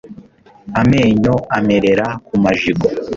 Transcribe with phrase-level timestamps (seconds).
[0.81, 2.87] amenyo amerera ku majigo